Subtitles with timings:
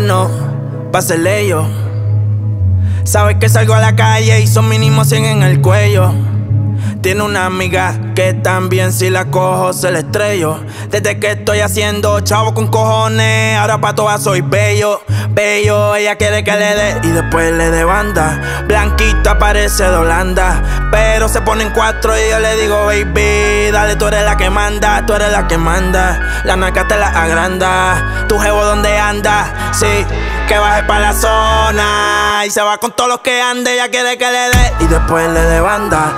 [0.00, 0.30] no,
[0.92, 1.66] pásele yo.
[3.04, 6.12] Sabes que salgo a la calle y son mínimo 100 en el cuello.
[7.02, 10.60] Tiene una amiga que también si la cojo se la estrello.
[10.90, 15.00] Desde que estoy haciendo chavo con cojones, ahora pa' todas soy bello,
[15.30, 15.96] bello.
[15.96, 18.64] Ella quiere que le dé y después le dé banda.
[18.66, 24.06] Blanquita parece de Holanda, pero se ponen cuatro y yo le digo, baby, dale, tú
[24.06, 26.42] eres la que manda, tú eres la que manda.
[26.44, 30.04] La naca te la agranda, tu jevo donde anda, sí
[30.46, 33.72] que baje pa' la zona y se va con todos los que ande.
[33.72, 36.12] Ella quiere que le dé y después le dé banda.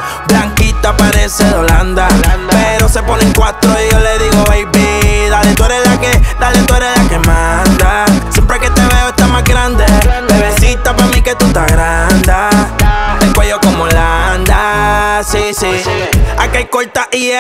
[0.83, 2.09] Blanquita parece de Holanda,
[2.51, 6.59] pero se ponen cuatro y yo le digo, baby, dale, tú eres la que, dale,
[6.63, 8.05] tú eres la que manda.
[8.31, 9.85] Siempre que te veo está más grande.
[10.29, 11.71] Bebecita pa' mí que tú estás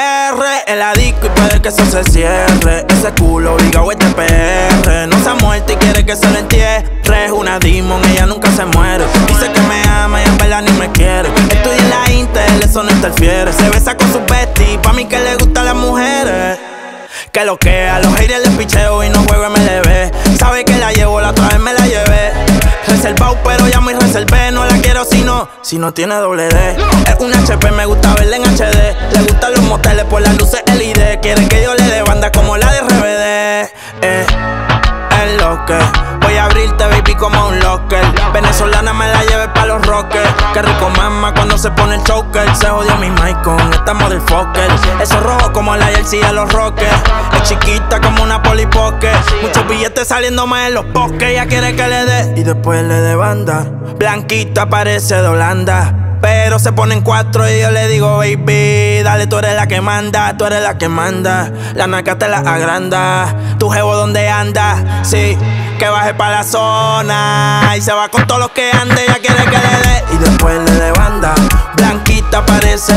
[0.03, 2.87] corta IR, el disco y puede que eso se cierre.
[2.89, 5.07] Ese culo obligado este PR.
[5.09, 7.01] No se ha muerto y quiere que se lo entierre.
[7.25, 9.05] Es una demon, ella nunca se muere.
[9.29, 11.29] Dice que me ama y en verdad ni me quiere.
[11.51, 13.53] Estoy en la Intel, eso no interfiere.
[13.53, 16.59] Se besa con su bestie, pa' mí que le gustan las mujeres.
[17.31, 20.39] Que lo que a los haters les picheo y no juego MLB.
[20.39, 22.33] Sabe que la llevo, la otra vez me la llevé.
[22.89, 24.51] Reservado, pero ya muy reservé.
[24.51, 26.77] No la quiero si no, si no tiene doble D.
[27.07, 28.97] Es un HP, me gusta verla en HD.
[29.13, 29.22] Le
[29.73, 31.21] moteles por las luces LED.
[31.23, 33.71] Quiere que yo le dé banda como la de RBD.
[34.03, 34.27] Eh,
[35.25, 35.57] es lo
[36.21, 38.05] voy a abrirte, baby, como un locker.
[38.35, 40.29] Venezolana me la lleve pa' los rockers.
[40.53, 42.55] Qué rico mama cuando se pone el choker.
[42.55, 44.71] Se jodió mi mic con esta motherfucker.
[45.01, 47.03] Eso rojo como la jersey de los rockers.
[47.35, 49.11] Es chiquita como una polipoque.
[49.41, 51.31] Muchos billetes saliendo más en los bosques.
[51.31, 53.65] Ella quiere que le dé y después le dé banda.
[53.97, 56.02] Blanquita parece de Holanda.
[56.23, 60.37] Pero se ponen cuatro y yo le digo, baby, dale, tú eres la que manda,
[60.39, 61.51] tú eres la que manda.
[61.75, 65.37] La naca te la agranda, tu jevo donde anda, sí,
[65.81, 67.75] que baje pa' la zona.
[67.77, 70.71] Y se va con todos los que ande, ella quiere que le dé y después
[70.79, 71.35] le banda.
[71.75, 72.95] Blanquita parece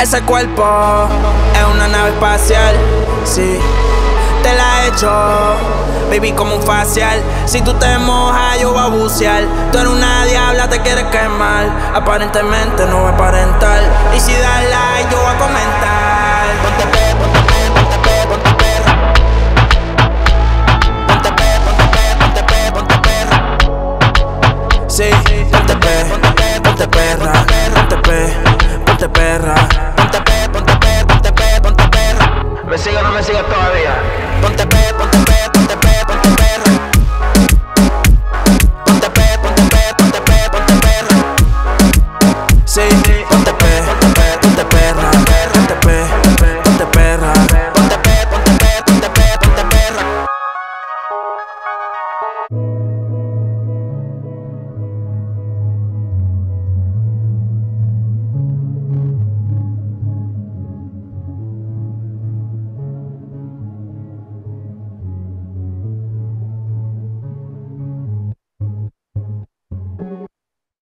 [0.00, 1.08] Ese cuerpo
[1.54, 2.76] es una nave espacial,
[3.24, 3.58] sí.
[4.42, 5.10] Te la he hecho,
[6.10, 7.20] baby, como un facial.
[7.46, 9.44] Si tú te mojas, yo voy a bucear.
[9.72, 11.68] Tú eres una diabla, te quieres quemar.
[11.94, 13.80] Aparentemente no va a aparentar.
[14.14, 16.46] Y si das like, yo voy a comentar.
[16.62, 16.84] Ponte
[17.16, 17.35] ponte
[42.76, 43.15] say